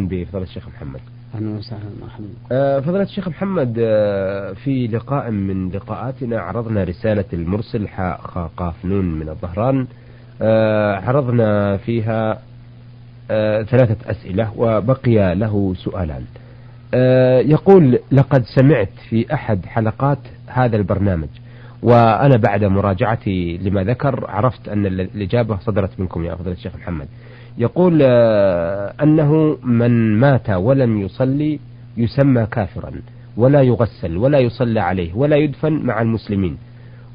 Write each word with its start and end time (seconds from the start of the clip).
بفضل 0.00 0.42
الشيخ 0.42 0.68
محمد. 0.68 1.00
أهلا 1.34 1.58
وسهلا 1.58 1.90
مرحبا 2.02 2.24
آه، 2.52 2.80
فضيلة 2.80 3.02
الشيخ 3.02 3.28
محمد 3.28 3.74
آه، 3.78 4.52
في 4.52 4.86
لقاء 4.86 5.30
من 5.30 5.70
لقاءاتنا 5.70 6.40
عرضنا 6.40 6.84
رسالة 6.84 7.24
المرسل 7.32 7.88
حاء 7.88 8.20
خا 8.20 8.50
قاف 8.56 8.84
نون 8.84 9.04
من 9.18 9.28
الظهران. 9.28 9.86
آه، 10.42 10.94
عرضنا 10.96 11.76
فيها 11.76 12.38
ثلاثة 13.64 14.10
أسئلة 14.10 14.52
وبقي 14.56 15.34
له 15.34 15.74
سؤالان. 15.76 16.24
يقول 17.50 17.98
لقد 18.12 18.44
سمعت 18.44 18.90
في 19.08 19.34
أحد 19.34 19.66
حلقات 19.66 20.18
هذا 20.46 20.76
البرنامج 20.76 21.28
وأنا 21.82 22.36
بعد 22.36 22.64
مراجعتي 22.64 23.58
لما 23.58 23.84
ذكر 23.84 24.30
عرفت 24.30 24.68
أن 24.68 24.86
الإجابة 24.86 25.58
صدرت 25.58 26.00
منكم 26.00 26.24
يا 26.24 26.34
فضيلة 26.34 26.56
الشيخ 26.56 26.76
محمد. 26.76 27.08
يقول 27.58 27.98
آه، 28.02 28.92
أنه 29.02 29.58
من 29.62 30.18
مات 30.20 30.50
ولم 30.50 31.00
يصلي 31.00 31.58
يسمى 31.96 32.46
كافرا 32.46 32.92
ولا 33.36 33.62
يغسل 33.62 34.16
ولا 34.16 34.38
يصلى 34.38 34.80
عليه 34.80 35.14
ولا 35.14 35.36
يدفن 35.36 35.72
مع 35.72 36.02
المسلمين. 36.02 36.56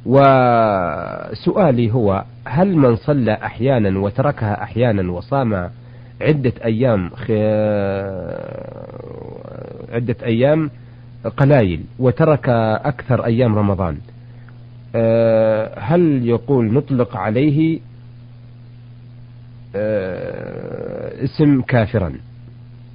وسؤالي 0.05 1.93
هو 1.93 2.23
هل 2.45 2.75
من 2.77 2.95
صلى 2.95 3.33
أحيانا 3.33 3.99
وتركها 3.99 4.63
أحيانا 4.63 5.11
وصام 5.11 5.69
عدة 6.21 6.53
أيام 6.66 7.11
عدة 9.94 10.16
أيام 10.23 10.69
قلايل 11.38 11.83
وترك 11.99 12.49
أكثر 12.85 13.25
أيام 13.25 13.55
رمضان 13.55 13.97
آه، 14.95 15.80
هل 15.80 16.27
يقول 16.27 16.73
نطلق 16.73 17.17
عليه 17.17 17.80
اسم 19.75 21.61
كافرا. 21.61 22.13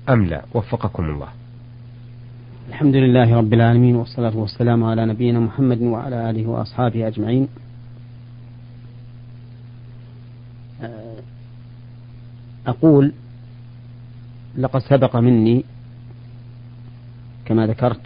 أم 0.08 0.24
لا؟ 0.24 0.44
وفقكم 0.54 1.04
الله. 1.04 1.28
الحمد 2.68 2.96
لله 2.96 3.36
رب 3.36 3.52
العالمين 3.52 3.96
والصلاة 3.96 4.36
والسلام 4.36 4.84
على 4.84 5.06
نبينا 5.06 5.40
محمد 5.40 5.82
وعلى 5.82 6.30
آله 6.30 6.46
وأصحابه 6.46 7.06
أجمعين. 7.06 7.48
آه، 10.82 11.16
أقول 12.66 13.12
لقد 14.58 14.80
سبق 14.80 15.16
مني 15.16 15.64
كما 17.44 17.66
ذكرت 17.66 18.00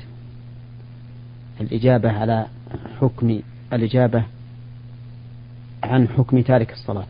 الإجابة 1.60 2.12
على 2.12 2.46
حكم 3.00 3.40
الإجابة 3.72 4.24
عن 5.82 6.08
حكم 6.08 6.40
تارك 6.40 6.72
الصلاة. 6.72 7.06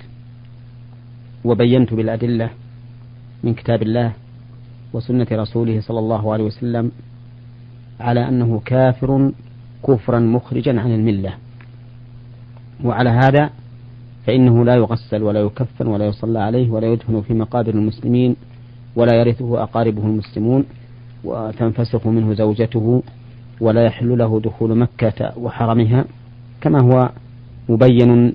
وبينت 1.45 1.95
بالأدلة 1.95 2.51
من 3.45 3.55
كتاب 3.55 3.83
الله 3.83 4.13
وسنة 4.93 5.27
رسوله 5.33 5.81
صلى 5.81 5.99
الله 5.99 6.33
عليه 6.33 6.45
وسلم 6.45 6.93
على 8.01 8.29
أنه 8.29 8.61
كافر 8.65 9.33
كفرا 9.87 10.19
مخرجا 10.19 10.81
عن 10.81 10.95
الملة. 10.95 11.35
وعلى 12.85 13.11
هذا 13.11 13.51
فإنه 14.27 14.65
لا 14.65 14.75
يغسل 14.75 15.23
ولا 15.23 15.41
يكفن 15.41 15.87
ولا 15.87 16.07
يصلى 16.07 16.39
عليه 16.39 16.71
ولا 16.71 16.87
يدفن 16.93 17.21
في 17.21 17.35
مقابر 17.35 17.75
المسلمين 17.75 18.37
ولا 18.97 19.15
يرثه 19.15 19.63
أقاربه 19.63 20.03
المسلمون 20.03 20.65
وتنفسخ 21.25 22.07
منه 22.07 22.35
زوجته 22.35 23.03
ولا 23.61 23.85
يحل 23.85 24.19
له 24.19 24.41
دخول 24.41 24.79
مكة 24.79 25.39
وحرمها 25.39 26.05
كما 26.61 26.83
هو 26.83 27.11
مبين 27.69 28.33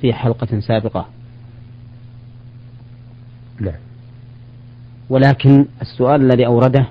في 0.00 0.12
حلقة 0.12 0.60
سابقة. 0.60 1.06
نعم 3.60 3.74
ولكن 5.10 5.66
السؤال 5.82 6.20
الذي 6.22 6.46
أورده 6.46 6.86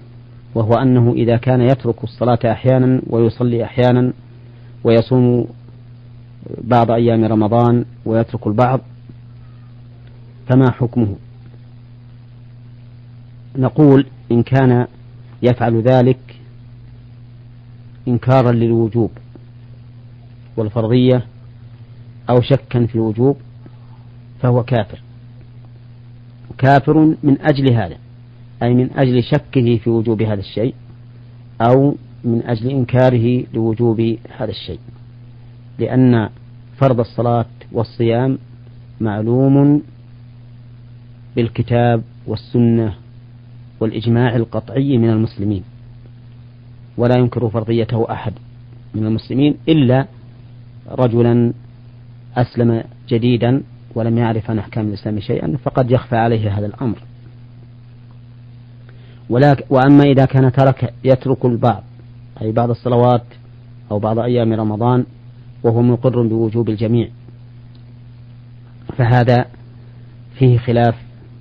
وهو 0.55 0.73
أنه 0.73 1.13
إذا 1.13 1.38
كان 1.38 1.61
يترك 1.61 2.03
الصلاة 2.03 2.39
أحيانا 2.45 3.02
ويصلي 3.07 3.63
أحيانا 3.63 4.13
ويصوم 4.83 5.47
بعض 6.62 6.91
أيام 6.91 7.25
رمضان 7.25 7.85
ويترك 8.06 8.47
البعض 8.47 8.81
فما 10.47 10.72
حكمه؟ 10.72 11.16
نقول 13.57 14.06
إن 14.31 14.44
كان 14.44 14.88
يفعل 15.41 15.81
ذلك 15.81 16.35
إنكارا 18.07 18.51
للوجوب 18.51 19.11
والفرضية 20.57 21.25
أو 22.29 22.41
شكا 22.41 22.85
في 22.85 22.95
الوجوب 22.95 23.38
فهو 24.40 24.63
كافر. 24.63 25.00
كافر 26.57 27.16
من 27.23 27.41
أجل 27.41 27.73
هذا 27.73 27.97
أي 28.63 28.73
من 28.73 28.89
أجل 28.95 29.23
شكه 29.23 29.77
في 29.77 29.89
وجوب 29.89 30.21
هذا 30.21 30.39
الشيء 30.39 30.73
أو 31.61 31.95
من 32.23 32.41
أجل 32.45 32.69
إنكاره 32.69 33.43
لوجوب 33.53 34.17
هذا 34.38 34.51
الشيء. 34.51 34.79
لأن 35.79 36.29
فرض 36.77 36.99
الصلاة 36.99 37.45
والصيام 37.71 38.38
معلوم 39.01 39.81
بالكتاب 41.35 42.03
والسنة 42.27 42.93
والإجماع 43.79 44.35
القطعي 44.35 44.97
من 44.97 45.09
المسلمين 45.09 45.63
ولا 46.97 47.17
ينكر 47.19 47.49
فرضيته 47.49 48.11
أحد 48.11 48.33
من 48.95 49.05
المسلمين 49.05 49.57
إلا 49.69 50.07
رجلا 50.91 51.53
أسلم 52.37 52.83
جديدا 53.09 53.63
ولم 53.95 54.17
يعرف 54.17 54.50
عن 54.50 54.59
أحكام 54.59 54.88
الإسلام 54.88 55.19
شيئا 55.19 55.57
فقد 55.63 55.91
يخفى 55.91 56.16
عليه 56.16 56.57
هذا 56.57 56.66
الأمر. 56.66 56.97
وأما 59.69 60.03
إذا 60.03 60.25
كان 60.25 60.51
ترك 60.51 60.94
يترك 61.03 61.45
البعض 61.45 61.83
أي 62.41 62.51
بعض 62.51 62.69
الصلوات 62.69 63.23
أو 63.91 64.00
بعض 64.00 64.19
أيام 64.19 64.53
رمضان 64.53 65.05
وهو 65.63 65.81
مقر 65.81 66.28
بوجوب 66.28 66.69
الجميع. 66.69 67.09
فهذا 68.97 69.45
فيه 70.39 70.57
خلاف 70.57 70.95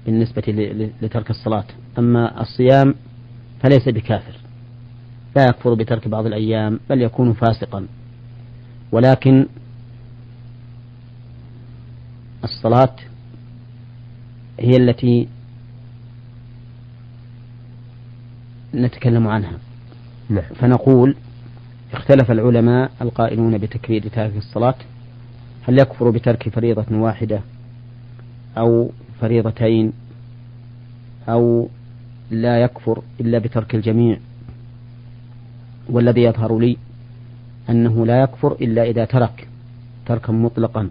بالنسبة 0.06 0.42
لترك 1.02 1.30
الصلاة. 1.30 1.64
أما 1.98 2.40
الصيام 2.40 2.94
فليس 3.62 3.88
بكافر. 3.88 4.36
لا 5.36 5.44
يكفر 5.44 5.74
بترك 5.74 6.08
بعض 6.08 6.26
الأيام 6.26 6.80
بل 6.90 7.02
يكون 7.02 7.32
فاسقا. 7.32 7.86
ولكن 8.92 9.46
الصلاة 12.44 12.96
هي 14.60 14.76
التي 14.76 15.28
نتكلم 18.74 19.28
عنها. 19.28 19.58
نعم. 20.28 20.44
فنقول 20.54 21.16
اختلف 21.92 22.30
العلماء 22.30 22.90
القائلون 23.02 23.58
بتكفير 23.58 24.08
تارك 24.08 24.36
الصلاة 24.36 24.74
هل 25.68 25.78
يكفر 25.78 26.10
بترك 26.10 26.48
فريضة 26.48 26.96
واحدة 26.96 27.40
أو 28.58 28.90
فريضتين 29.20 29.92
أو 31.28 31.68
لا 32.30 32.62
يكفر 32.62 33.02
إلا 33.20 33.38
بترك 33.38 33.74
الجميع؟ 33.74 34.18
والذي 35.90 36.22
يظهر 36.22 36.58
لي 36.58 36.76
أنه 37.70 38.06
لا 38.06 38.22
يكفر 38.22 38.52
إلا 38.52 38.82
إذا 38.82 39.04
ترك 39.04 39.48
تركا 40.06 40.32
مطلقا. 40.32 40.90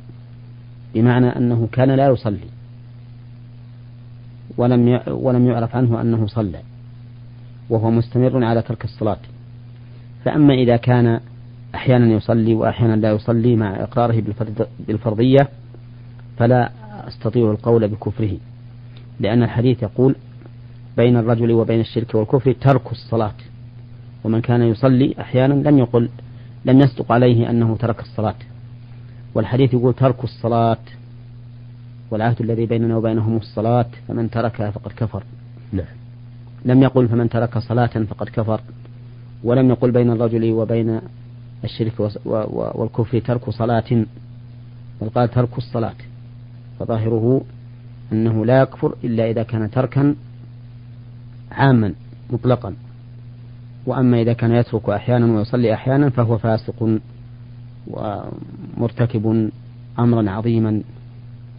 بمعنى 0.94 1.28
أنه 1.28 1.68
كان 1.72 1.92
لا 1.92 2.08
يصلي. 2.08 2.48
ولم 4.58 5.00
ولم 5.08 5.48
يعرف 5.48 5.76
عنه 5.76 6.02
أنه 6.02 6.28
صلى. 6.28 6.60
وهو 7.70 7.92
مستمر 7.92 8.44
على 8.44 8.62
ترك 8.62 8.84
الصلاة. 8.84 9.18
فأما 10.26 10.54
إذا 10.54 10.78
كان 10.78 11.20
أحيانا 11.76 12.14
يصلي 12.14 12.54
وأحيانا 12.54 12.96
لا 12.96 13.12
يصلي 13.12 13.56
مع 13.56 13.84
إقراره 13.84 14.24
بالفرضية 14.88 15.50
فلا 16.38 16.72
أستطيع 17.08 17.52
القول 17.52 17.88
بكفره. 17.88 18.38
لأن 19.20 19.44
الحديث 19.44 19.84
يقول 19.84 20.16
بين 20.98 21.18
الرجل 21.18 21.52
وبين 21.52 21.80
الشرك 21.80 22.16
والكفر 22.16 22.52
ترك 22.52 22.92
الصلاة. 22.92 23.36
ومن 24.24 24.42
كان 24.42 24.62
يصلي 24.62 25.16
أحيانا 25.20 25.70
لم 25.70 25.78
يقل 25.78 26.10
لم 26.66 26.80
يصدق 26.80 27.12
عليه 27.12 27.50
أنه 27.50 27.76
ترك 27.76 28.00
الصلاة. 28.00 28.36
والحديث 29.36 29.74
يقول 29.74 29.94
ترك 29.94 30.24
الصلاة 30.24 30.78
والعهد 32.12 32.42
الذي 32.42 32.66
بيننا 32.66 32.98
وبينهم 32.98 33.38
الصلاة 33.38 33.86
فمن 34.08 34.30
تركها 34.30 34.72
فقد 34.72 34.92
كفر. 34.92 35.24
نعم. 35.72 35.86
لم 36.66 36.84
يقل 36.84 37.08
فمن 37.08 37.30
ترك 37.30 37.58
صلاة 37.58 37.88
فقد 38.10 38.30
كفر. 38.30 38.62
ولم 39.44 39.70
يقل 39.70 39.92
بين 39.92 40.12
الرجل 40.12 40.52
وبين 40.52 41.02
الشرك 41.64 41.94
والكفر 42.76 43.20
ترك 43.20 43.50
صلاة 43.50 44.06
بل 45.02 45.10
قال 45.10 45.32
ترك 45.32 45.58
الصلاة. 45.58 45.96
فظاهره 46.80 47.42
أنه 48.12 48.46
لا 48.46 48.62
يكفر 48.62 48.96
إلا 49.04 49.30
إذا 49.32 49.44
كان 49.44 49.72
تركا 49.72 50.16
عاما 51.52 51.94
مطلقا. 52.30 52.76
وأما 53.86 54.22
إذا 54.22 54.34
كان 54.34 54.52
يترك 54.52 54.90
أحيانا 54.90 55.38
ويصلي 55.38 55.74
أحيانا 55.74 56.10
فهو 56.10 56.38
فاسق. 56.38 57.00
ومرتكب 57.88 59.50
أمرا 60.00 60.32
عظيما 60.32 60.82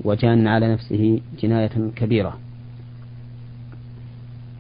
وجان 0.05 0.47
على 0.47 0.73
نفسه 0.73 1.21
جناية 1.43 1.91
كبيرة. 1.97 2.39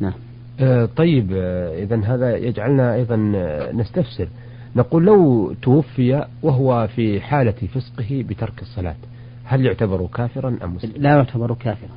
نعم. 0.01 0.13
آه 0.61 0.89
طيب 0.97 1.33
آه 1.33 1.83
إذا 1.83 2.01
هذا 2.05 2.37
يجعلنا 2.37 2.95
أيضا 2.95 3.33
آه، 3.37 3.73
نستفسر. 3.73 4.29
نقول 4.77 5.05
لو 5.05 5.53
توفي 5.63 6.27
وهو 6.43 6.89
في 6.95 7.21
حالة 7.21 7.53
فسقه 7.75 8.25
بترك 8.29 8.63
الصلاة 8.63 8.97
هل 9.45 9.67
يعتبر 9.67 10.07
كافرا 10.07 10.59
أم 10.65 10.75
مسلم؟ 10.75 10.93
لا 10.97 11.11
يعتبر 11.11 11.55
كافرا. 11.55 11.97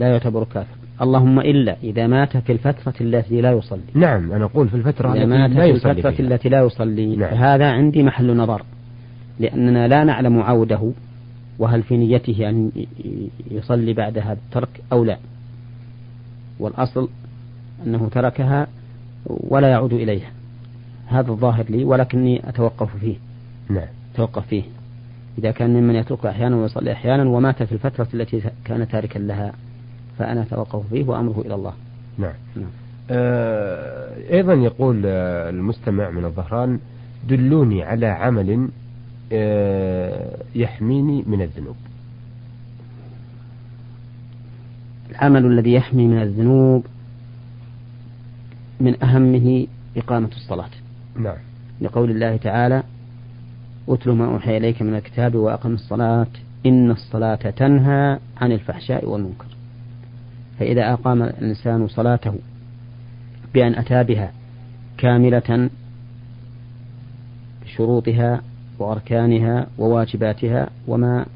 لا 0.00 0.08
يعتبر 0.08 0.44
كافرا. 0.44 0.81
اللهم 1.00 1.40
إلا 1.40 1.76
إذا 1.82 2.06
مات 2.06 2.36
في 2.36 2.52
الفترة 2.52 2.94
التي 3.00 3.40
لا 3.40 3.52
يصلي. 3.52 3.80
نعم 3.94 4.32
أنا 4.32 4.44
أقول 4.44 4.68
في 4.68 4.74
الفترة 4.76 5.14
إذا 5.14 5.26
مات 5.26 5.50
لا 5.50 5.64
في 5.64 5.70
الفترة 5.70 6.10
فيها. 6.10 6.26
التي 6.26 6.48
لا 6.48 6.60
يصلي 6.60 7.16
نعم. 7.16 7.30
فهذا 7.30 7.70
عندي 7.70 8.02
محل 8.02 8.36
نظر 8.36 8.62
لأننا 9.40 9.88
لا 9.88 10.04
نعلم 10.04 10.40
عودة 10.40 10.92
وهل 11.58 11.82
في 11.82 11.96
نيته 11.96 12.48
أن 12.48 12.70
يصلي 13.50 13.92
بعد 13.92 14.18
هذا 14.18 14.32
الترك 14.32 14.82
أو 14.92 15.04
لا. 15.04 15.18
والأصل 16.58 17.08
أنه 17.86 18.08
تركها 18.08 18.66
ولا 19.26 19.68
يعود 19.68 19.92
إليها. 19.92 20.30
هذا 21.06 21.30
الظاهر 21.30 21.64
لي 21.70 21.84
ولكني 21.84 22.48
أتوقف 22.48 22.96
فيه. 22.96 23.16
نعم. 23.70 23.88
أتوقف 24.14 24.46
فيه. 24.46 24.62
إذا 25.38 25.50
كان 25.50 25.70
ممن 25.70 25.94
يترك 25.94 26.26
أحيانا 26.26 26.56
ويصلي 26.56 26.92
أحيانا 26.92 27.28
ومات 27.28 27.62
في 27.62 27.72
الفترة 27.72 28.08
التي 28.14 28.42
كان 28.64 28.88
تاركا 28.88 29.18
لها. 29.18 29.52
فأنا 30.18 30.42
أتوقف 30.42 30.88
فيه 30.90 31.04
وأمره 31.04 31.40
إلى 31.46 31.54
الله. 31.54 31.72
نعم. 32.18 32.34
نعم. 32.56 32.70
آه 33.10 34.32
أيضا 34.32 34.54
يقول 34.54 35.02
آه، 35.06 35.50
المستمع 35.50 36.10
من 36.10 36.24
الظهران 36.24 36.78
دلوني 37.28 37.82
على 37.82 38.06
عمل 38.06 38.68
آه 39.32 40.36
يحميني 40.54 41.24
من 41.26 41.42
الذنوب. 41.42 41.76
العمل 45.10 45.46
الذي 45.46 45.72
يحمي 45.72 46.06
من 46.06 46.22
الذنوب 46.22 46.86
من 48.80 49.04
أهمه 49.04 49.66
إقامة 49.96 50.30
الصلاة. 50.36 50.70
نعم. 51.16 51.36
لقول 51.80 52.10
الله 52.10 52.36
تعالى 52.36 52.82
أتل 53.88 54.10
ما 54.10 54.24
أوحي 54.24 54.56
إليك 54.56 54.82
من 54.82 54.94
الكتاب 54.94 55.34
وأقم 55.34 55.74
الصلاة 55.74 56.26
إن 56.66 56.90
الصلاة 56.90 57.34
تنهى 57.34 58.18
عن 58.40 58.52
الفحشاء 58.52 59.08
والمنكر. 59.08 59.46
فإذا 60.62 60.92
أقام 60.92 61.22
الإنسان 61.22 61.88
صلاته 61.88 62.34
بأن 63.54 63.74
أتى 63.74 64.04
بها 64.04 64.32
كاملة 64.98 65.70
بشروطها 67.64 68.42
وأركانها 68.78 69.66
وواجباتها 69.78 70.70
وما 70.88 71.26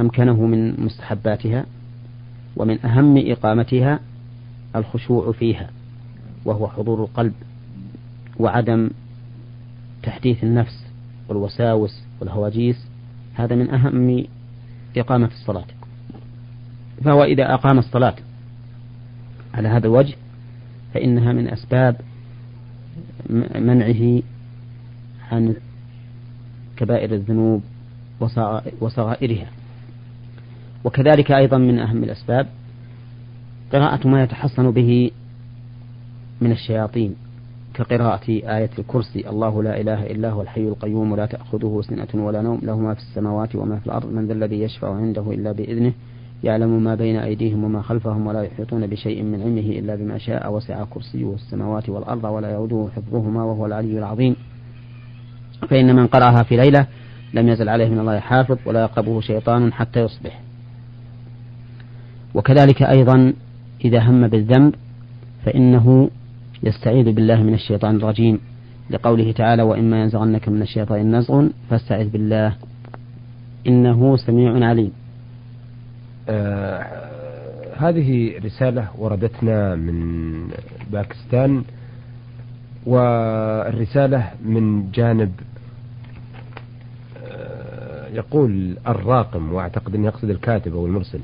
أمكنه 0.00 0.46
من 0.46 0.84
مستحباتها 0.84 1.66
ومن 2.56 2.86
أهم 2.86 3.30
إقامتها 3.30 4.00
الخشوع 4.76 5.32
فيها 5.32 5.70
وهو 6.44 6.68
حضور 6.68 7.04
القلب 7.04 7.34
وعدم 8.38 8.90
تحديث 10.02 10.44
النفس 10.44 10.84
والوساوس 11.28 12.02
والهواجيس. 12.20 12.86
هذا 13.34 13.56
من 13.56 13.70
أهم 13.70 14.24
إقامة 14.96 15.26
الصلاة. 15.26 15.79
فهو 17.04 17.24
إذا 17.24 17.54
أقام 17.54 17.78
الصلاة 17.78 18.14
على 19.54 19.68
هذا 19.68 19.86
الوجه 19.86 20.14
فإنها 20.94 21.32
من 21.32 21.48
أسباب 21.48 21.96
منعه 23.54 24.22
عن 25.32 25.54
كبائر 26.76 27.14
الذنوب 27.14 27.62
وصغائرها. 28.80 29.46
وكذلك 30.84 31.32
أيضا 31.32 31.58
من 31.58 31.78
أهم 31.78 32.04
الأسباب 32.04 32.46
قراءة 33.72 34.08
ما 34.08 34.22
يتحصن 34.22 34.70
به 34.70 35.10
من 36.40 36.52
الشياطين 36.52 37.14
كقراءة 37.74 38.30
آية 38.30 38.70
الكرسي 38.78 39.28
الله 39.28 39.62
لا 39.62 39.80
إله 39.80 40.06
إلا 40.06 40.30
هو 40.30 40.42
الحي 40.42 40.68
القيوم 40.68 41.16
لا 41.16 41.26
تأخذه 41.26 41.82
سنة 41.84 42.24
ولا 42.26 42.42
نوم 42.42 42.60
له 42.62 42.78
ما 42.78 42.94
في 42.94 43.00
السماوات 43.00 43.56
وما 43.56 43.78
في 43.78 43.86
الأرض 43.86 44.12
من 44.12 44.26
ذا 44.26 44.32
الذي 44.32 44.60
يشفع 44.60 44.94
عنده 44.94 45.22
إلا 45.32 45.52
بإذنه 45.52 45.92
يعلم 46.44 46.84
ما 46.84 46.94
بين 46.94 47.16
أيديهم 47.16 47.64
وما 47.64 47.82
خلفهم 47.82 48.26
ولا 48.26 48.42
يحيطون 48.42 48.86
بشيء 48.86 49.22
من 49.22 49.42
علمه 49.42 49.78
إلا 49.78 49.94
بما 49.96 50.18
شاء 50.18 50.52
وسع 50.52 50.84
كرسيه 50.84 51.34
السماوات 51.34 51.88
والأرض 51.88 52.24
ولا 52.24 52.50
يؤوده 52.52 52.88
حفظهما 52.96 53.44
وهو 53.44 53.66
العلي 53.66 53.98
العظيم. 53.98 54.36
فإن 55.68 55.96
من 55.96 56.06
قرأها 56.06 56.42
في 56.42 56.56
ليلة 56.56 56.86
لم 57.34 57.48
يزل 57.48 57.68
عليه 57.68 57.88
من 57.88 57.98
الله 57.98 58.18
حافظ 58.18 58.58
ولا 58.66 58.80
يقربه 58.80 59.20
شيطان 59.20 59.72
حتى 59.72 60.00
يصبح. 60.00 60.40
وكذلك 62.34 62.82
أيضا 62.82 63.32
إذا 63.84 64.00
هم 64.02 64.28
بالذنب 64.28 64.74
فإنه 65.44 66.10
يستعيذ 66.62 67.12
بالله 67.12 67.42
من 67.42 67.54
الشيطان 67.54 67.96
الرجيم. 67.96 68.40
لقوله 68.90 69.32
تعالى 69.32 69.62
وإما 69.62 70.02
ينزغنك 70.02 70.48
من 70.48 70.62
الشيطان 70.62 71.16
نزغ 71.16 71.48
فاستعذ 71.70 72.08
بالله 72.08 72.56
إنه 73.66 74.16
سميع 74.16 74.68
عليم. 74.68 74.99
آه 76.30 77.10
هذه 77.76 78.38
رسالة 78.44 78.88
وردتنا 78.98 79.74
من 79.74 80.48
باكستان 80.92 81.64
والرسالة 82.86 84.30
من 84.44 84.90
جانب 84.90 85.32
آه 87.26 88.08
يقول 88.08 88.76
الراقم 88.88 89.52
وأعتقد 89.52 89.94
انه 89.94 90.06
يقصد 90.06 90.30
الكاتب 90.30 90.74
أو 90.74 90.86
المرسل 90.86 91.20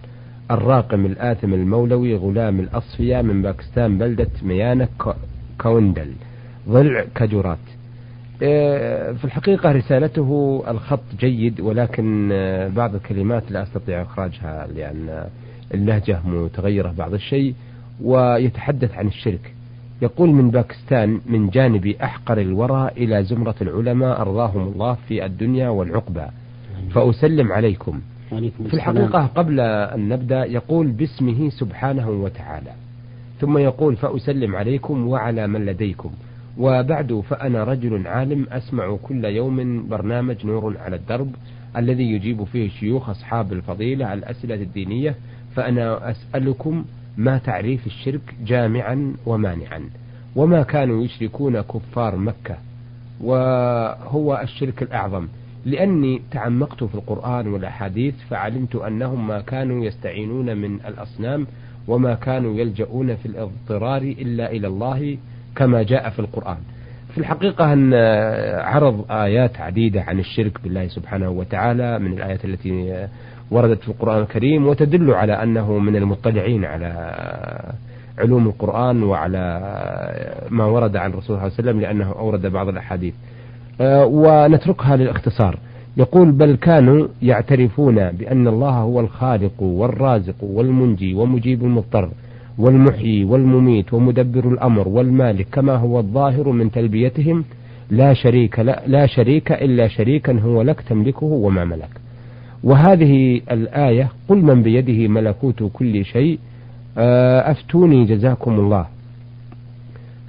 الراقم 0.50 1.06
الآثم 1.06 1.54
المولوي 1.54 2.16
غلام 2.16 2.60
الأصفياء 2.60 3.22
من 3.22 3.42
باكستان 3.42 3.98
بلدة 3.98 4.28
ميانة 4.42 4.88
كوندل 5.60 6.12
ضلع 6.68 7.04
كجورات. 7.14 7.58
آه، 7.58 7.75
في 8.38 9.24
الحقيقة 9.24 9.72
رسالته 9.72 10.62
الخط 10.68 11.02
جيد 11.20 11.60
ولكن 11.60 12.28
آه، 12.32 12.68
بعض 12.68 12.94
الكلمات 12.94 13.50
لا 13.50 13.62
أستطيع 13.62 14.02
إخراجها 14.02 14.66
لأن 14.76 15.24
اللهجة 15.74 16.20
متغيرة 16.24 16.94
بعض 16.98 17.14
الشيء 17.14 17.54
ويتحدث 18.02 18.94
عن 18.94 19.06
الشرك. 19.06 19.52
يقول 20.02 20.28
من 20.30 20.50
باكستان 20.50 21.20
من 21.26 21.50
جانب 21.50 21.86
أحقر 21.86 22.38
الورى 22.40 22.90
إلى 22.96 23.24
زمرة 23.24 23.54
العلماء 23.62 24.20
أرضاهم 24.20 24.72
الله 24.72 24.96
في 25.08 25.24
الدنيا 25.24 25.68
والعقبى. 25.68 26.26
فأسلم 26.90 27.52
عليكم. 27.52 28.00
في 28.68 28.74
الحقيقة 28.74 29.26
قبل 29.26 29.60
أن 29.60 30.08
نبدأ 30.08 30.44
يقول 30.44 30.86
باسمه 30.86 31.48
سبحانه 31.50 32.10
وتعالى. 32.10 32.70
ثم 33.40 33.58
يقول 33.58 33.96
فأسلم 33.96 34.56
عليكم 34.56 35.08
وعلى 35.08 35.46
من 35.46 35.66
لديكم. 35.66 36.10
وبعد 36.58 37.22
فأنا 37.28 37.64
رجل 37.64 38.06
عالم 38.06 38.46
أسمع 38.50 38.96
كل 39.02 39.24
يوم 39.24 39.88
برنامج 39.88 40.46
نور 40.46 40.76
على 40.78 40.96
الدرب 40.96 41.34
الذي 41.76 42.12
يجيب 42.12 42.44
فيه 42.44 42.68
شيوخ 42.68 43.10
أصحاب 43.10 43.52
الفضيلة 43.52 44.06
على 44.06 44.18
الأسئلة 44.18 44.54
الدينية 44.54 45.14
فأنا 45.54 46.10
أسألكم 46.10 46.84
ما 47.16 47.38
تعريف 47.38 47.86
الشرك 47.86 48.34
جامعا 48.46 49.14
ومانعا؟ 49.26 49.90
وما 50.36 50.62
كانوا 50.62 51.04
يشركون 51.04 51.60
كفار 51.60 52.16
مكة؟ 52.16 52.56
وهو 53.20 54.40
الشرك 54.42 54.82
الأعظم. 54.82 55.26
لأني 55.64 56.22
تعمقت 56.30 56.84
في 56.84 56.94
القرآن 56.94 57.48
والأحاديث 57.48 58.14
فعلمت 58.30 58.76
أنهم 58.76 59.26
ما 59.26 59.40
كانوا 59.40 59.84
يستعينون 59.84 60.56
من 60.56 60.74
الأصنام 60.86 61.46
وما 61.88 62.14
كانوا 62.14 62.54
يلجؤون 62.54 63.16
في 63.16 63.26
الاضطرار 63.26 64.02
إلا 64.02 64.52
إلى 64.52 64.66
الله 64.66 65.16
كما 65.56 65.82
جاء 65.82 66.10
في 66.10 66.18
القرآن. 66.18 66.56
في 67.14 67.18
الحقيقة 67.18 67.72
أن 67.72 67.94
عرض 68.64 69.04
آيات 69.10 69.60
عديدة 69.60 70.02
عن 70.02 70.18
الشرك 70.18 70.62
بالله 70.64 70.88
سبحانه 70.88 71.30
وتعالى 71.30 71.98
من 71.98 72.12
الآيات 72.12 72.44
التي 72.44 73.06
وردت 73.50 73.82
في 73.82 73.88
القرآن 73.88 74.22
الكريم 74.22 74.66
وتدل 74.66 75.10
على 75.10 75.32
أنه 75.42 75.78
من 75.78 75.96
المطلعين 75.96 76.64
على 76.64 76.92
علوم 78.18 78.46
القرآن 78.46 79.02
وعلى 79.02 79.60
ما 80.50 80.64
ورد 80.64 80.96
عن 80.96 81.10
الرسول 81.10 81.26
صلى 81.26 81.36
الله 81.36 81.42
عليه 81.42 81.54
وسلم 81.54 81.80
لأنه 81.80 82.12
أورد 82.12 82.46
بعض 82.46 82.68
الأحاديث. 82.68 83.14
آه، 83.80 84.06
ونتركها 84.06 84.96
للاختصار. 84.96 85.58
يقول 85.96 86.32
بل 86.32 86.56
كانوا 86.56 87.08
يعترفون 87.22 88.10
بأن 88.10 88.48
الله 88.48 88.70
هو 88.70 89.00
الخالق 89.00 89.62
والرازق 89.62 90.34
والمنجي 90.42 91.14
ومجيب 91.14 91.64
المضطر 91.64 92.10
والمحيي 92.58 93.24
والمميت 93.24 93.94
ومدبر 93.94 94.48
الأمر 94.48 94.88
والمالك 94.88 95.46
كما 95.52 95.76
هو 95.76 95.98
الظاهر 95.98 96.48
من 96.50 96.70
تلبيتهم 96.70 97.44
لا 97.90 98.14
شريك 98.14 98.58
لا, 98.58 98.82
لا 98.86 99.06
شريك 99.06 99.52
إلا 99.52 99.88
شريكا 99.88 100.40
هو 100.40 100.62
لك 100.62 100.80
تملكه 100.80 101.26
وما 101.26 101.64
ملك. 101.64 101.88
وهذه 102.64 103.40
الآية 103.50 104.08
قل 104.28 104.38
من 104.38 104.62
بيده 104.62 105.08
ملكوت 105.08 105.70
كل 105.72 106.04
شيء 106.04 106.38
آه، 106.98 107.50
أفتوني 107.50 108.04
جزاكم 108.04 108.54
الله. 108.54 108.86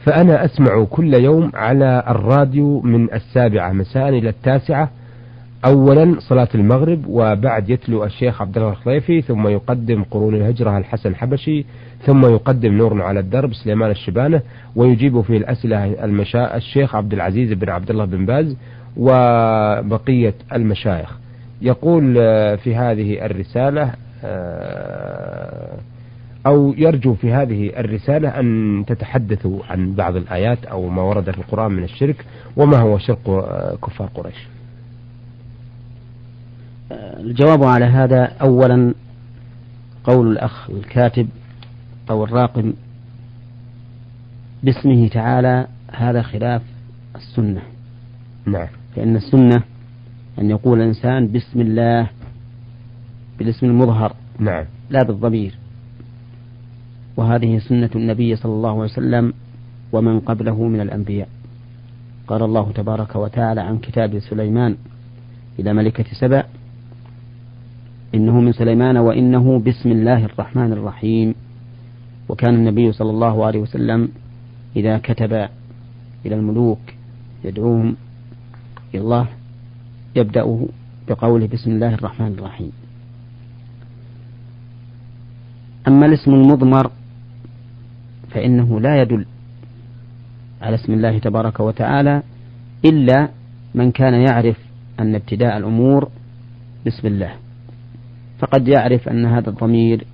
فأنا 0.06 0.46
أسمع 0.46 0.84
كل 0.90 1.14
يوم 1.14 1.52
على 1.54 2.04
الراديو 2.08 2.82
من 2.82 3.14
السابعة 3.14 3.72
مساء 3.72 4.10
إلى 4.10 4.30
التاسعة 4.30 4.90
أولا 5.66 6.16
صلاة 6.20 6.48
المغرب 6.56 7.04
وبعد 7.08 7.70
يتلو 7.70 8.04
الشيخ 8.04 8.42
عبد 8.42 8.58
الله 8.58 8.70
الخليفي 8.70 9.22
ثم 9.22 9.48
يقدم 9.48 10.04
قرون 10.04 10.36
الهجرة 10.36 10.78
الحسن 10.78 11.10
الحبشي 11.10 11.66
ثم 12.06 12.26
يقدم 12.26 12.74
نور 12.74 13.02
على 13.02 13.20
الدرب 13.20 13.54
سليمان 13.54 13.92
الشبانة 13.92 14.42
ويجيب 14.76 15.22
في 15.22 15.38
الأسئلة 15.38 16.04
المشا... 16.04 16.56
الشيخ 16.58 16.96
عبد 16.96 17.14
العزيز 17.14 17.54
بن 17.54 17.70
عبد 17.70 17.90
الله 17.90 18.06
بن 18.06 18.26
باز 18.26 18.56
وبقية 18.98 20.34
المشايخ. 20.54 21.18
يقول 21.62 22.14
في 22.58 22.76
هذه 22.76 23.26
الرسالة 23.26 23.94
أو 26.46 26.74
يرجو 26.78 27.14
في 27.14 27.34
هذه 27.34 27.80
الرسالة 27.80 28.30
أن 28.30 28.84
تتحدثوا 28.88 29.60
عن 29.70 29.94
بعض 29.94 30.16
الآيات 30.16 30.66
أو 30.66 30.90
ما 30.90 31.02
ورد 31.02 31.32
في 31.32 31.38
القرآن 31.38 31.72
من 31.72 31.84
الشرك 31.84 32.26
وما 32.58 32.78
هو 32.78 32.98
شرك 32.98 33.18
كفار 33.86 34.10
قريش؟ 34.16 34.48
الجواب 37.20 37.64
على 37.64 37.86
هذا 37.86 38.24
أولا 38.42 38.94
قول 40.04 40.32
الأخ 40.32 40.70
الكاتب 40.70 41.28
أو 42.10 42.24
الراقم 42.24 42.74
باسمه 44.64 45.08
تعالى 45.08 45.68
هذا 45.92 46.22
خلاف 46.22 46.62
السنة. 47.16 47.62
نعم. 48.46 48.68
فإن 48.96 49.16
السنة 49.16 49.64
أن 50.40 50.50
يقول 50.50 50.82
الإنسان 50.82 51.32
بسم 51.32 51.62
الله 51.62 52.10
بالاسم 53.40 53.66
المظهر. 53.66 54.14
نعم. 54.40 54.66
لا 54.90 55.04
بالضمير. 55.04 55.56
وهذه 57.18 57.58
سنة 57.58 57.90
النبي 57.96 58.36
صلى 58.36 58.52
الله 58.52 58.72
عليه 58.72 58.82
وسلم 58.82 59.34
ومن 59.92 60.20
قبله 60.20 60.64
من 60.64 60.82
الأنبياء. 60.82 61.30
قال 62.28 62.44
الله 62.44 62.72
تبارك 62.72 63.16
وتعالى 63.16 63.62
عن 63.62 63.78
كتاب 63.78 64.20
سليمان 64.20 64.76
إلى 65.60 65.74
ملكة 65.74 66.06
سبأ 66.20 66.44
إنه 68.16 68.42
من 68.42 68.52
سليمان 68.52 68.98
وإنه 68.98 69.60
بسم 69.60 69.92
الله 69.92 70.26
الرحمن 70.26 70.74
الرحيم. 70.74 71.36
وكان 72.30 72.56
النبي 72.56 72.92
صلى 72.92 73.10
الله 73.10 73.46
عليه 73.46 73.60
وسلم 73.60 74.10
إذا 74.76 74.98
كتب 74.98 75.34
إلى 76.26 76.36
الملوك 76.36 76.80
يدعوهم 77.44 77.96
إلى 78.94 79.02
الله 79.02 79.28
يبدأ 80.16 80.66
بقوله 81.08 81.48
بسم 81.48 81.72
الله 81.72 81.94
الرحمن 81.94 82.34
الرحيم. 82.34 82.72
أما 85.88 86.06
الاسم 86.06 86.34
المضمر 86.34 86.92
فإنه 88.30 88.80
لا 88.80 89.02
يدل 89.02 89.26
على 90.62 90.76
اسم 90.76 90.94
الله 90.94 91.20
تبارك 91.20 91.60
وتعالى 91.60 92.24
إلا 92.86 93.30
من 93.76 93.92
كان 93.92 94.14
يعرف 94.14 94.58
أن 95.00 95.16
ابتداء 95.16 95.58
الأمور 95.58 96.10
بسم 96.86 97.08
الله. 97.08 97.34
فقد 98.40 98.68
يعرف 98.68 99.10
أن 99.10 99.26
هذا 99.26 99.50
الضمير 99.50 100.06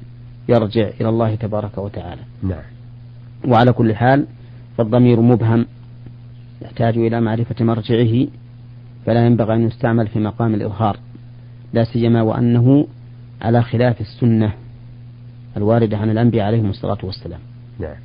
يرجع 0.50 0.90
إلى 1.02 1.10
الله 1.10 1.36
تبارك 1.36 1.78
وتعالى. 1.78 2.22
نعم. 2.44 2.64
وعلى 3.48 3.74
كل 3.74 3.96
حال 3.96 4.26
فالضمير 4.78 5.22
مبهم 5.22 5.66
يحتاج 6.62 6.98
إلى 6.98 7.22
معرفة 7.22 7.66
مرجعه 7.66 8.28
فلا 9.06 9.26
ينبغي 9.26 9.56
أن 9.56 9.68
يستعمل 9.68 10.08
في 10.08 10.20
مقام 10.20 10.54
الإظهار 10.54 10.98
لا 11.74 11.84
سيما 11.84 12.22
وأنه 12.22 12.88
على 13.42 13.62
خلاف 13.62 14.02
السنة 14.02 14.54
الواردة 15.58 15.98
عن 15.98 16.10
الأنبياء 16.10 16.46
عليهم 16.46 16.70
الصلاة 16.70 16.98
والسلام. 17.04 17.40
نعم. 17.80 17.96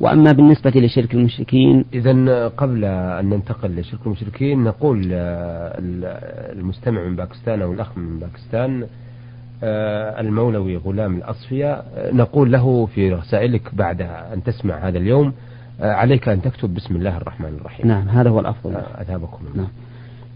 وأما 0.00 0.32
بالنسبة 0.32 0.70
لشرك 0.70 1.14
المشركين 1.14 1.84
إذا 1.92 2.48
قبل 2.48 2.84
أن 2.84 3.30
ننتقل 3.30 3.80
لشرك 3.80 4.00
المشركين 4.06 4.64
نقول 4.64 5.02
المستمع 6.58 7.04
من 7.04 7.16
باكستان 7.16 7.62
أو 7.62 7.72
الأخ 7.72 7.98
من 7.98 8.18
باكستان 8.18 8.82
آه، 8.82 8.88
المولوي 9.62 10.76
غلام 10.76 11.16
الأصفية 11.16 11.72
آه، 11.72 12.12
نقول 12.12 12.52
له 12.52 12.86
في 12.86 13.12
رسائلك 13.12 13.74
بعد 13.74 14.00
أن 14.02 14.42
تسمع 14.42 14.88
هذا 14.88 14.98
اليوم 14.98 15.32
آه، 15.80 15.92
عليك 15.92 16.28
أن 16.28 16.42
تكتب 16.42 16.74
بسم 16.74 16.96
الله 16.96 17.16
الرحمن 17.16 17.48
الرحيم. 17.48 17.86
نعم 17.86 18.08
هذا 18.08 18.30
هو 18.30 18.40
الأفضل. 18.40 18.74
أثابكم 18.74 19.46
الله 19.46 19.68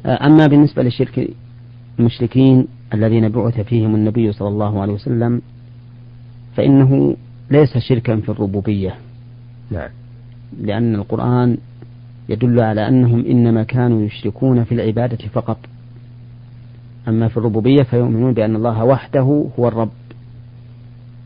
نعم. 0.05 0.17
أما 0.17 0.47
بالنسبة 0.47 0.83
لشرك 0.83 1.31
المشركين 1.99 2.67
الذين 2.95 3.29
بعث 3.29 3.61
فيهم 3.61 3.95
النبي 3.95 4.33
صلى 4.33 4.49
الله 4.49 4.83
عليه 4.83 4.93
وسلم 4.93 5.43
فإنه 6.57 7.17
ليس 7.51 7.79
شركا 7.79 8.17
في 8.17 8.29
الربوبية. 8.29 8.95
نعم. 9.71 9.91
لأن 10.61 10.95
القرآن 10.95 11.57
يدل 12.29 12.61
على 12.61 12.89
أنهم 12.89 13.27
إنما 13.27 13.63
كانوا 13.63 14.03
يشركون 14.03 14.65
في 14.65 14.73
العبادة 14.73 15.29
فقط. 15.33 15.59
أما 17.09 17.29
في 17.29 17.37
الربوبية 17.37 17.83
فيؤمنون 17.83 18.33
بأن 18.35 18.57
الله 18.57 18.85
وحده 18.85 19.47
هو 19.59 19.69
الرب 19.69 19.91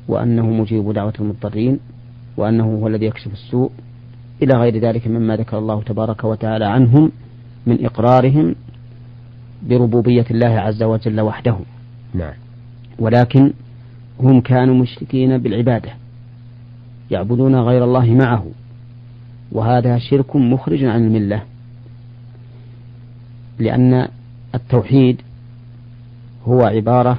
وأنه 0.08 0.47
مجيب 0.47 0.92
دعوة 0.92 1.12
المضطرين 1.20 1.78
وأنه 2.37 2.64
هو 2.64 2.88
الذي 2.88 3.06
يكشف 3.06 3.32
السوء 3.32 3.70
إلى 4.42 4.58
غير 4.58 4.78
ذلك 4.78 5.06
مما 5.06 5.37
ذكر 5.37 5.58
الله 5.58 5.82
تبارك 5.82 6.25
وتعالى 6.25 6.64
عنهم 6.64 7.12
من 7.66 7.85
إقرارهم 7.85 8.54
بربوبية 9.62 10.26
الله 10.30 10.61
عز 10.61 10.82
وجل 10.82 11.20
وحده. 11.20 11.56
نعم. 12.14 12.35
ولكن 12.99 13.52
هم 14.20 14.40
كانوا 14.40 14.75
مشركين 14.75 15.38
بالعبادة 15.38 15.90
يعبدون 17.11 17.56
غير 17.56 17.85
الله 17.85 18.06
معه 18.06 18.47
وهذا 19.52 19.99
شرك 19.99 20.37
مخرج 20.37 20.85
عن 20.85 21.06
الملة 21.06 21.42
لأن 23.58 24.08
التوحيد 24.54 25.23
هو 26.49 26.62
عبارة 26.62 27.19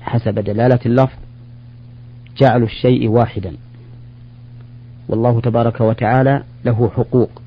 حسب 0.00 0.34
دلالة 0.34 0.80
اللفظ 0.86 1.18
جعل 2.36 2.62
الشيء 2.62 3.08
واحدا. 3.08 3.56
والله 5.08 5.40
تبارك 5.40 5.80
وتعالى 5.80 6.42
له 6.64 6.90
حقوق 6.90 7.42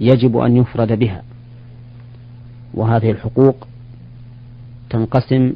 يجب 0.00 0.36
أن 0.36 0.56
يفرد 0.56 0.92
بها. 0.92 1.22
وهذه 2.74 3.10
الحقوق 3.10 3.68
تنقسم 4.90 5.52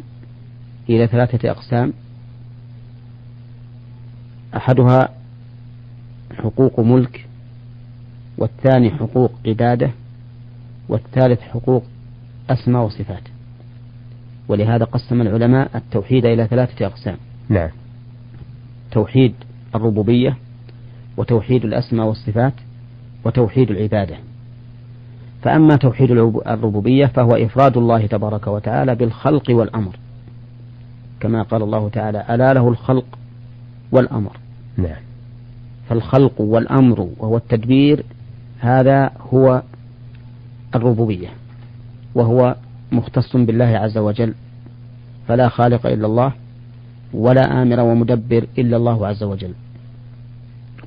إلى 0.88 1.06
ثلاثة 1.06 1.50
أقسام. 1.50 1.92
أحدها 4.56 5.08
حقوق 6.34 6.80
ملك 6.80 7.26
والثاني 8.38 8.90
حقوق 8.90 9.32
عبادة 9.46 9.90
والثالث 10.88 11.40
حقوق 11.40 11.84
أسماء 12.50 12.82
وصفات. 12.84 13.33
ولهذا 14.48 14.84
قسم 14.84 15.20
العلماء 15.20 15.70
التوحيد 15.74 16.26
إلى 16.26 16.46
ثلاثة 16.46 16.86
أقسام. 16.86 17.16
نعم. 17.48 17.68
توحيد 18.92 19.34
الربوبية 19.74 20.36
وتوحيد 21.16 21.64
الأسماء 21.64 22.06
والصفات 22.06 22.52
وتوحيد 23.24 23.70
العبادة. 23.70 24.16
فأما 25.42 25.76
توحيد 25.76 26.10
الربوبية 26.46 27.06
فهو 27.06 27.30
إفراد 27.30 27.76
الله 27.76 28.06
تبارك 28.06 28.46
وتعالى 28.46 28.94
بالخلق 28.94 29.50
والأمر. 29.50 29.96
كما 31.20 31.42
قال 31.42 31.62
الله 31.62 31.88
تعالى 31.88 32.24
ألا 32.30 32.54
له 32.54 32.68
الخلق 32.68 33.18
والأمر. 33.92 34.36
نعم. 34.76 35.02
فالخلق 35.88 36.40
والأمر 36.40 37.08
وهو 37.18 37.36
التدبير 37.36 38.04
هذا 38.58 39.10
هو 39.32 39.62
الربوبية 40.74 41.28
وهو 42.14 42.56
مختص 42.92 43.36
بالله 43.36 43.64
عز 43.64 43.98
وجل 43.98 44.34
فلا 45.28 45.48
خالق 45.48 45.86
إلا 45.86 46.06
الله 46.06 46.32
ولا 47.14 47.62
آمر 47.62 47.80
ومدبر 47.80 48.46
إلا 48.58 48.76
الله 48.76 49.06
عز 49.06 49.22
وجل. 49.22 49.54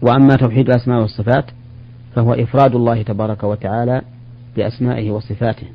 وأما 0.02 0.36
توحيد 0.36 0.70
الأسماء 0.70 1.02
والصفات 1.02 1.46
فهو 2.16 2.34
إفراد 2.34 2.76
الله 2.76 3.02
تبارك 3.02 3.44
وتعالى 3.44 4.02
بأسمائه 4.56 5.12
وصفاته 5.12 5.68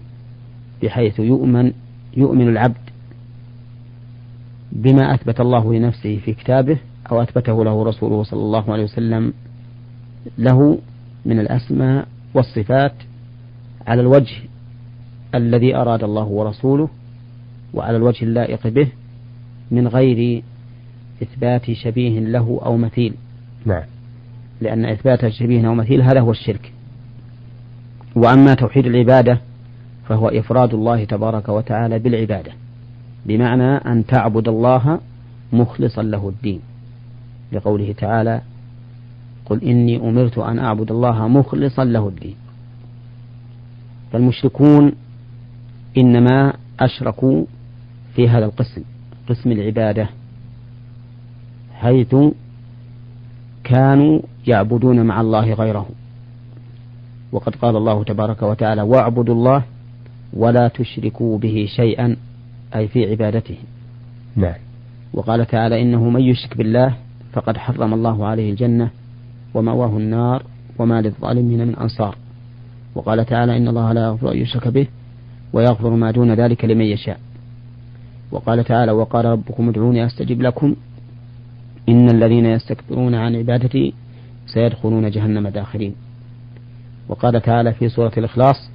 بحيث 0.82 1.20
يؤمن 1.20 1.72
يؤمن 2.16 2.48
العبد 2.48 2.90
بما 4.72 5.14
أثبت 5.14 5.40
الله 5.40 5.74
لنفسه 5.74 6.20
في 6.24 6.34
كتابه 6.34 6.78
أو 7.12 7.22
أثبته 7.22 7.64
له 7.64 7.84
رسوله 7.84 8.22
صلى 8.22 8.40
الله 8.40 8.72
عليه 8.72 8.84
وسلم 8.84 9.32
له 10.38 10.78
من 11.24 11.40
الأسماء 11.40 12.06
والصفات 12.34 12.92
على 13.86 14.00
الوجه 14.00 14.36
الذي 15.34 15.76
أراد 15.76 16.04
الله 16.04 16.24
ورسوله 16.24 16.88
وعلى 17.74 17.96
الوجه 17.96 18.24
اللائق 18.24 18.66
به 18.68 18.88
من 19.70 19.88
غير 19.88 20.42
إثبات 21.22 21.70
شبيه 21.72 22.20
له 22.20 22.60
أو 22.64 22.76
مثيل. 22.76 23.14
نعم. 23.66 23.82
لأن 24.60 24.84
إثبات 24.84 25.28
شبيه 25.28 25.68
أو 25.68 25.74
مثيل 25.74 26.02
هذا 26.02 26.20
هو 26.20 26.30
الشرك. 26.30 26.72
وأما 28.16 28.54
توحيد 28.54 28.86
العبادة 28.86 29.40
فهو 30.08 30.28
إفراد 30.28 30.74
الله 30.74 31.04
تبارك 31.04 31.48
وتعالى 31.48 31.98
بالعبادة 31.98 32.52
بمعنى 33.26 33.76
أن 33.76 34.06
تعبد 34.06 34.48
الله 34.48 34.98
مخلصا 35.52 36.02
له 36.02 36.28
الدين. 36.28 36.60
لقوله 37.52 37.92
تعالى 37.92 38.40
قل 39.46 39.62
إني 39.62 39.96
أمرت 39.96 40.38
أن 40.38 40.58
أعبد 40.58 40.90
الله 40.90 41.28
مخلصا 41.28 41.84
له 41.84 42.08
الدين. 42.08 42.34
فالمشركون 44.12 44.92
إنما 45.96 46.52
أشركوا 46.80 47.44
في 48.14 48.28
هذا 48.28 48.44
القسم 48.44 48.82
قسم 49.28 49.52
العبادة 49.52 50.08
حيث 51.74 52.14
كانوا 53.64 54.20
يعبدون 54.46 55.06
مع 55.06 55.20
الله 55.20 55.52
غيره. 55.52 55.88
وقد 57.32 57.56
قال 57.56 57.76
الله 57.76 58.04
تبارك 58.04 58.42
وتعالى 58.42 58.82
واعبدوا 58.82 59.34
الله 59.34 59.62
ولا 60.32 60.68
تشركوا 60.68 61.38
به 61.38 61.66
شيئا 61.76 62.16
أي 62.74 62.88
في 62.88 63.10
عبادته. 63.10 63.56
نعم. 64.36 64.54
وقال 65.12 65.46
تعالى 65.46 65.82
إنه 65.82 66.10
من 66.10 66.20
يشرك 66.20 66.56
بالله 66.56 66.94
فقد 67.32 67.56
حرم 67.56 67.94
الله 67.94 68.26
عليه 68.26 68.50
الجنة 68.50 68.90
ومأواه 69.54 69.96
النار 69.96 70.42
وما 70.78 71.00
للظالمين 71.00 71.66
من 71.66 71.74
أنصار. 71.74 72.16
وقال 72.94 73.24
تعالى 73.26 73.56
إن 73.56 73.68
الله 73.68 73.92
لا 73.92 74.00
يغفر 74.00 74.32
أن 74.32 74.36
يشرك 74.36 74.68
به 74.68 74.86
ويغفر 75.52 75.90
ما 75.90 76.10
دون 76.10 76.34
ذلك 76.34 76.64
لمن 76.64 76.84
يشاء. 76.84 77.20
وقال 78.32 78.64
تعالى 78.64 78.92
وقال 78.92 79.24
ربكم 79.24 79.68
ادعوني 79.68 80.06
أستجب 80.06 80.42
لكم. 80.42 80.74
إن 81.88 82.10
الذين 82.10 82.46
يستكبرون 82.46 83.14
عن 83.14 83.36
عبادتي 83.36 83.94
سيدخلون 84.46 85.10
جهنم 85.10 85.48
داخرين. 85.48 85.94
وقال 87.08 87.42
تعالى 87.42 87.72
في 87.72 87.88
سورة 87.88 88.12
الإخلاص 88.18 88.70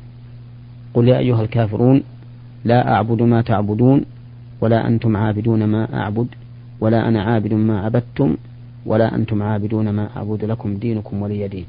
قل 0.93 1.07
يا 1.07 1.17
أيها 1.17 1.41
الكافرون 1.41 2.03
لا 2.65 2.93
أعبد 2.93 3.21
ما 3.21 3.41
تعبدون 3.41 4.05
ولا 4.61 4.87
أنتم 4.87 5.17
عابدون 5.17 5.63
ما 5.63 6.01
أعبد 6.01 6.27
ولا 6.79 7.07
أنا 7.07 7.23
عابد 7.23 7.53
ما 7.53 7.81
عبدتم 7.81 8.37
ولا 8.85 9.15
أنتم 9.15 9.43
عابدون 9.43 9.89
ما 9.89 10.17
أعبد 10.17 10.45
لكم 10.45 10.77
دينكم 10.77 11.21
ولي 11.21 11.47
دين. 11.47 11.65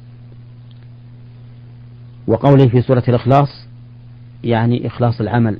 وقوله 2.27 2.69
في 2.69 2.83
سورة 2.83 3.03
الإخلاص 3.09 3.68
يعني 4.45 4.87
إخلاص 4.87 5.21
العمل. 5.21 5.59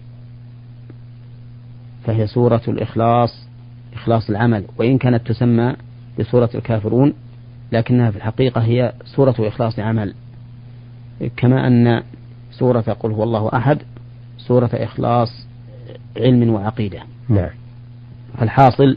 فهي 2.05 2.27
سورة 2.27 2.63
الإخلاص 2.69 3.49
إخلاص 3.95 4.31
العمل. 4.31 4.65
وإن 4.79 4.99
كانت 4.99 5.27
تسمى 5.27 5.77
بسورة 6.19 6.51
الكافرون 6.55 7.15
لكنها 7.73 8.11
في 8.11 8.17
الحقيقة 8.17 8.61
هي 8.61 8.93
سورة 9.05 9.35
إخلاص 9.39 9.79
عمل. 9.79 10.15
كما 11.37 11.67
أن 11.67 12.03
سورة 12.51 12.81
قل 12.81 13.13
هو 13.13 13.23
الله 13.23 13.51
أحد 13.55 13.79
سورة 14.39 14.71
إخلاص 14.73 15.47
علم 16.17 16.51
وعقيدة. 16.51 17.03
نعم. 17.29 17.51
الحاصل 18.43 18.97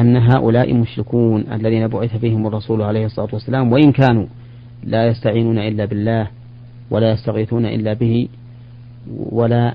أن 0.00 0.16
هؤلاء 0.16 0.74
مشركون 0.74 1.44
الذين 1.52 1.88
بعث 1.88 2.16
فيهم 2.16 2.46
الرسول 2.46 2.82
عليه 2.82 3.06
الصلاة 3.06 3.28
والسلام 3.32 3.72
وإن 3.72 3.92
كانوا 3.92 4.26
لا 4.84 5.06
يستعينون 5.06 5.58
إلا 5.58 5.84
بالله 5.84 6.28
ولا 6.90 7.12
يستغيثون 7.12 7.66
إلا 7.66 7.92
به 7.92 8.28
ولا 9.10 9.74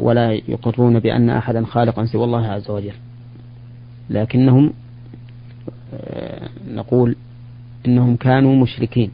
ولا 0.00 0.32
يقرون 0.32 0.98
بأن 0.98 1.30
أحدا 1.30 1.64
خالقا 1.64 2.04
سوى 2.04 2.24
الله 2.24 2.46
عز 2.46 2.70
وجل. 2.70 2.92
لكنهم 4.10 4.72
آه، 5.94 6.48
نقول 6.68 7.16
إنهم 7.86 8.16
كانوا 8.16 8.56
مشركين 8.56 9.10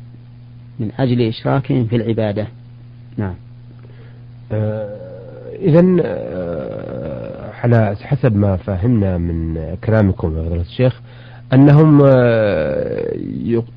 من 0.78 0.90
أجل 0.98 1.22
إشراكهم 1.22 1.86
في 1.86 1.96
العبادة. 1.96 2.46
نعم. 3.16 3.34
آه 4.52 4.96
إذا 5.56 5.96
آه 6.04 7.52
على 7.52 7.96
حسب 8.02 8.36
ما 8.36 8.56
فهمنا 8.56 9.18
من 9.18 9.58
كلامكم 9.84 10.36
يا 10.38 10.42
فضيلة 10.42 10.60
الشيخ 10.60 11.00
أنهم 11.52 12.02
آه 12.04 13.16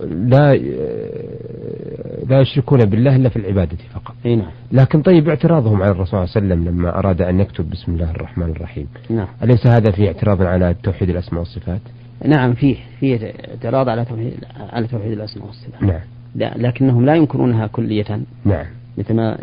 لا 0.02 0.54
آه، 0.54 2.26
لا 2.30 2.42
يشركون 2.42 2.86
بالله 2.86 3.16
إلا 3.16 3.30
في 3.30 3.36
العبادة 3.36 3.78
فقط. 3.94 4.16
نعم. 4.26 4.52
لكن 4.72 5.02
طيب 5.02 5.30
اعتراضهم 5.30 5.82
على 5.82 5.92
الرسول 5.92 6.08
صلى 6.08 6.20
الله 6.20 6.36
عليه 6.36 6.64
وسلم 6.64 6.68
لما 6.68 7.00
أراد 7.00 7.22
أن 7.22 7.40
يكتب 7.40 7.70
بسم 7.70 7.92
الله 7.92 8.12
الرحمن 8.12 8.50
الرحيم. 8.50 8.88
نعم. 9.10 9.28
أليس 9.44 9.68
هذا 9.68 9.92
في 9.92 10.08
اعتراض 10.08 10.42
على 10.42 10.76
توحيد 10.84 11.10
الأسماء 11.10 11.40
والصفات؟ 11.40 11.82
نعم 12.26 12.54
فيه 12.54 12.76
فيه 13.00 13.34
اعتراض 13.50 13.90
على 13.90 14.06
توحيد 14.06 14.34
على 14.60 14.88
توحيد 14.88 15.12
الأسماء 15.12 15.48
والصفات. 15.48 15.84
نعم. 15.84 16.02
لا 16.36 16.54
لكنهم 16.58 17.06
لا 17.06 17.16
ينكرونها 17.16 17.68
كلية. 17.68 18.22
نعم. 18.46 18.66
مثل 18.98 19.14
ما 19.14 19.38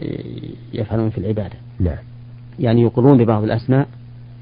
يفعلون 0.73 1.11
في 1.11 1.19
العبادة. 1.19 1.55
نعم. 1.81 1.99
يعني 2.59 2.83
يقرون 2.83 3.19
ببعض 3.25 3.43
الأسماء 3.43 3.89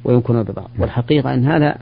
وينكرون 0.04 0.42
ببعض. 0.42 0.68
نعم. 0.74 0.80
والحقيقة 0.82 1.34
أن 1.34 1.44
هذا 1.46 1.76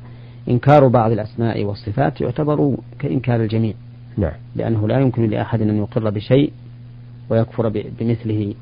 إنكار 0.48 0.88
بعض 0.88 1.10
الأسماء 1.12 1.64
والصفات 1.64 2.20
يعتبر 2.20 2.76
كإنكار 2.98 3.40
الجميع. 3.40 3.74
نعم. 4.16 4.32
لأنه 4.56 4.88
لا 4.88 5.00
يمكن 5.00 5.30
لأحد 5.30 5.62
أن 5.62 5.76
يقر 5.78 6.10
بشيء 6.10 6.52
ويكفر 7.30 7.68
بمثله 8.00 8.54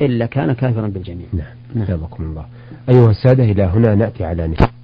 إلا 0.00 0.26
كان 0.26 0.52
كافرا 0.52 0.88
بالجميع. 0.88 1.26
نعم. 1.32 1.86
نعم. 1.88 1.98
الله. 2.20 2.46
أيها 2.88 3.10
السادة 3.10 3.44
إلى 3.44 3.62
هنا 3.62 3.94
نأتي 3.94 4.24
على 4.24 4.48
نفسه 4.48 4.79